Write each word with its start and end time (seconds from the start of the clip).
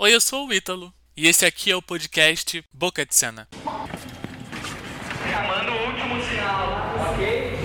Oi, 0.00 0.14
eu 0.14 0.20
sou 0.20 0.46
o 0.46 0.54
Ítalo 0.54 0.94
e 1.16 1.26
esse 1.26 1.44
aqui 1.44 1.72
é 1.72 1.76
o 1.76 1.82
podcast 1.82 2.64
Boca 2.72 3.04
de 3.04 3.12
Cena. 3.12 3.48
Chamando 5.28 5.72
o 5.72 5.86
último 5.88 6.22
sinal, 6.22 6.94
ok? 7.10 7.58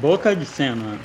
Boca 0.00 0.34
de 0.34 0.46
Cena. 0.46 0.98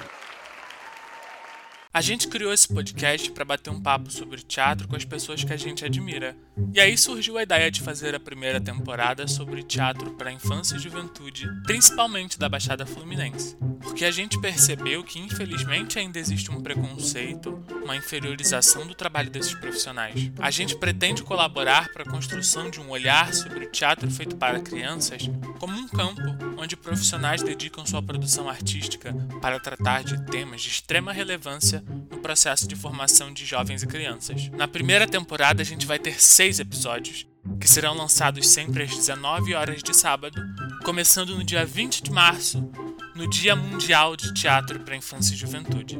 A 1.96 2.02
gente 2.02 2.28
criou 2.28 2.52
esse 2.52 2.68
podcast 2.68 3.30
para 3.30 3.46
bater 3.46 3.70
um 3.70 3.80
papo 3.80 4.10
sobre 4.10 4.42
teatro 4.42 4.88
com 4.88 4.96
as 4.96 5.06
pessoas 5.06 5.44
que 5.44 5.54
a 5.54 5.58
gente 5.58 5.86
admira. 5.86 6.36
E 6.74 6.80
aí 6.80 6.98
surgiu 6.98 7.38
a 7.38 7.44
ideia 7.44 7.70
de 7.70 7.82
fazer 7.82 8.16
a 8.16 8.20
primeira 8.20 8.60
temporada 8.60 9.28
sobre 9.28 9.62
teatro 9.62 10.10
para 10.14 10.32
infância 10.32 10.76
e 10.76 10.80
juventude, 10.80 11.48
principalmente 11.68 12.40
da 12.40 12.50
Baixada 12.50 12.84
Fluminense. 12.84 13.56
Porque 13.80 14.06
a 14.06 14.12
gente 14.12 14.42
percebeu 14.42 15.04
que 15.04 15.20
infelizmente 15.20 16.00
ainda 16.00 16.18
existe 16.18 16.50
um 16.50 16.64
preconceito, 16.64 17.64
uma 17.84 17.96
inferiorização 17.96 18.88
do 18.88 18.96
trabalho 18.96 19.30
desses 19.30 19.54
profissionais. 19.54 20.32
A 20.40 20.50
gente 20.50 20.76
pretende 20.76 21.22
colaborar 21.22 21.90
para 21.90 22.02
a 22.02 22.10
construção 22.10 22.72
de 22.72 22.80
um 22.80 22.90
olhar 22.90 23.32
sobre 23.36 23.66
o 23.66 23.70
teatro 23.70 24.10
feito 24.10 24.36
para 24.36 24.60
crianças 24.60 25.30
como 25.60 25.78
um 25.78 25.88
campo 25.88 26.22
onde 26.58 26.76
profissionais 26.76 27.44
dedicam 27.44 27.86
sua 27.86 28.02
produção 28.02 28.50
artística 28.50 29.14
para 29.42 29.60
tratar 29.60 30.04
de 30.04 30.26
temas 30.26 30.62
de 30.62 30.70
extrema 30.70 31.12
relevância 31.12 31.83
no 32.10 32.18
processo 32.20 32.68
de 32.68 32.76
formação 32.76 33.34
de 33.34 33.46
jovens 33.46 33.84
e 33.84 33.88
crianças. 33.88 34.50
Na 34.50 34.68
primeira 34.68 35.08
temporada, 35.08 35.62
a 35.62 35.66
gente 35.66 35.86
vai 35.86 36.00
ter 36.00 36.22
seis 36.22 36.60
episódios, 36.60 37.28
que 37.60 37.70
serão 37.70 37.96
lançados 37.96 38.48
sempre 38.48 38.84
às 38.84 38.96
19 38.96 39.54
horas 39.54 39.84
de 39.84 39.96
sábado, 39.96 40.42
começando 40.84 41.36
no 41.36 41.44
dia 41.44 41.66
20 41.66 42.04
de 42.04 42.12
março, 42.12 42.70
no 43.16 43.30
Dia 43.30 43.56
Mundial 43.56 44.16
de 44.16 44.34
Teatro 44.34 44.80
para 44.80 44.96
Infância 44.96 45.34
e 45.34 45.38
Juventude. 45.38 45.98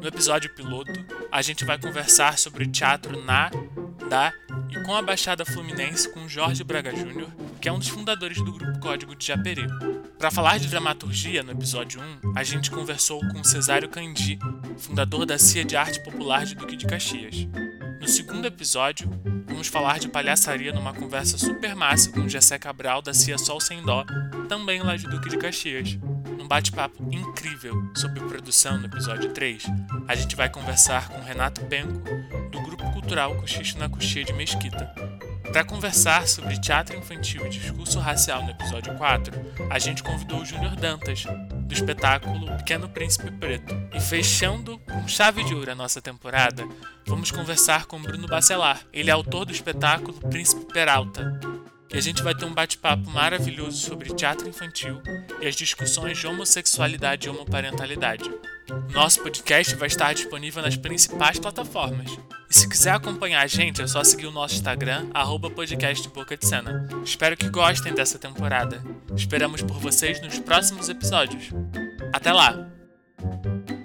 No 0.00 0.06
episódio 0.06 0.54
piloto, 0.54 0.92
a 1.30 1.42
gente 1.42 1.64
vai 1.64 1.78
conversar 1.78 2.38
sobre 2.38 2.66
teatro 2.66 3.22
na, 3.24 3.50
da 4.08 4.32
e 4.70 4.82
com 4.82 4.94
a 4.94 5.02
Baixada 5.02 5.44
Fluminense 5.44 6.10
com 6.10 6.28
Jorge 6.28 6.64
Braga 6.64 6.94
Júnior, 6.94 7.30
que 7.64 7.68
é 7.70 7.72
um 7.72 7.78
dos 7.78 7.88
fundadores 7.88 8.36
do 8.42 8.52
Grupo 8.52 8.78
Código 8.78 9.16
de 9.16 9.24
Japeri. 9.24 9.66
Para 10.18 10.30
falar 10.30 10.58
de 10.58 10.68
dramaturgia, 10.68 11.42
no 11.42 11.50
episódio 11.52 11.98
1, 11.98 12.32
a 12.36 12.44
gente 12.44 12.70
conversou 12.70 13.20
com 13.32 13.42
Cesário 13.42 13.88
Candi, 13.88 14.38
fundador 14.76 15.24
da 15.24 15.38
CIA 15.38 15.64
de 15.64 15.74
Arte 15.74 15.98
Popular 16.04 16.44
de 16.44 16.54
Duque 16.54 16.76
de 16.76 16.84
Caxias. 16.84 17.48
No 17.98 18.06
segundo 18.06 18.44
episódio, 18.44 19.08
vamos 19.46 19.68
falar 19.68 19.98
de 19.98 20.08
palhaçaria 20.08 20.74
numa 20.74 20.92
conversa 20.92 21.38
super 21.38 21.74
massa 21.74 22.12
com 22.12 22.28
Jessé 22.28 22.58
Cabral 22.58 23.00
da 23.00 23.14
CIA 23.14 23.38
Sol 23.38 23.58
Sem 23.58 23.82
Dó, 23.82 24.04
também 24.46 24.82
lá 24.82 24.94
de 24.94 25.08
Duque 25.08 25.30
de 25.30 25.38
Caxias. 25.38 25.98
Num 26.36 26.46
bate-papo 26.46 27.02
incrível 27.10 27.90
sobre 27.96 28.20
produção 28.24 28.76
no 28.76 28.84
episódio 28.84 29.32
3, 29.32 29.64
a 30.06 30.14
gente 30.14 30.36
vai 30.36 30.50
conversar 30.50 31.08
com 31.08 31.22
Renato 31.22 31.62
Penco, 31.62 32.02
do 32.50 32.60
Grupo 32.60 32.92
Cultural 32.92 33.34
Cochicho 33.36 33.78
na 33.78 33.88
Coxia 33.88 34.22
de 34.22 34.34
Mesquita. 34.34 35.03
Para 35.54 35.62
conversar 35.62 36.26
sobre 36.26 36.58
teatro 36.58 36.96
infantil 36.96 37.46
e 37.46 37.48
discurso 37.48 38.00
racial 38.00 38.42
no 38.42 38.50
episódio 38.50 38.92
4, 38.96 39.32
a 39.70 39.78
gente 39.78 40.02
convidou 40.02 40.40
o 40.40 40.44
Júnior 40.44 40.74
Dantas, 40.74 41.22
do 41.22 41.72
espetáculo 41.72 42.56
Pequeno 42.56 42.88
Príncipe 42.88 43.30
Preto. 43.30 43.72
E 43.94 44.00
fechando 44.00 44.80
com 44.80 45.06
chave 45.06 45.44
de 45.44 45.54
ouro 45.54 45.70
a 45.70 45.76
nossa 45.76 46.02
temporada, 46.02 46.66
vamos 47.06 47.30
conversar 47.30 47.86
com 47.86 48.02
Bruno 48.02 48.26
Bacelar. 48.26 48.80
Ele 48.92 49.10
é 49.10 49.12
autor 49.12 49.44
do 49.44 49.52
espetáculo 49.52 50.18
Príncipe 50.28 50.66
Peralta. 50.72 51.38
E 51.88 51.96
a 51.96 52.00
gente 52.00 52.20
vai 52.20 52.34
ter 52.34 52.46
um 52.46 52.52
bate-papo 52.52 53.08
maravilhoso 53.08 53.80
sobre 53.80 54.12
teatro 54.12 54.48
infantil 54.48 55.00
e 55.40 55.46
as 55.46 55.54
discussões 55.54 56.18
de 56.18 56.26
homossexualidade 56.26 57.28
e 57.28 57.30
homoparentalidade. 57.30 58.28
Nosso 58.92 59.22
podcast 59.22 59.76
vai 59.76 59.86
estar 59.86 60.14
disponível 60.14 60.64
nas 60.64 60.76
principais 60.76 61.38
plataformas. 61.38 62.10
E 62.48 62.54
se 62.54 62.68
quiser 62.68 62.92
acompanhar 62.92 63.42
a 63.42 63.46
gente, 63.46 63.82
é 63.82 63.86
só 63.86 64.04
seguir 64.04 64.26
o 64.26 64.32
nosso 64.32 64.54
Instagram, 64.54 65.08
arroba 65.12 65.50
podcast 65.50 66.08
Boca 66.08 66.36
de 66.36 66.46
Cena. 66.46 66.88
Espero 67.04 67.36
que 67.36 67.48
gostem 67.48 67.94
dessa 67.94 68.18
temporada. 68.18 68.82
Esperamos 69.16 69.62
por 69.62 69.78
vocês 69.78 70.20
nos 70.20 70.38
próximos 70.38 70.88
episódios. 70.88 71.50
Até 72.12 72.32
lá! 72.32 72.68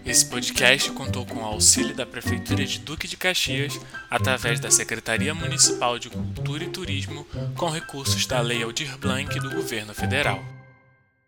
Esse 0.06 0.26
podcast 0.26 0.92
contou 0.92 1.26
com 1.26 1.40
o 1.42 1.46
auxílio 1.46 1.96
da 1.96 2.06
Prefeitura 2.06 2.66
de 2.66 2.80
Duque 2.80 3.08
de 3.08 3.16
Caxias, 3.16 3.80
através 4.10 4.60
da 4.60 4.72
Secretaria 4.72 5.36
Municipal 5.36 6.00
de 6.00 6.10
Cultura 6.10 6.64
e 6.64 6.70
Turismo, 6.70 7.26
com 7.56 7.70
recursos 7.70 8.26
da 8.26 8.42
Lei 8.42 8.64
Aldir 8.64 8.98
Blanc 8.98 9.40
do 9.40 9.52
Governo 9.52 9.94
Federal. 9.94 10.44